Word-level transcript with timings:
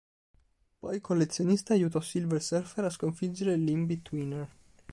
Poi 0.79 0.99
Collezionista 0.99 1.73
aiutò 1.75 1.99
Silver 2.01 2.41
Surfer 2.41 2.85
a 2.85 2.89
sconfiggere 2.89 3.55
l'In-Betweener. 3.55 4.49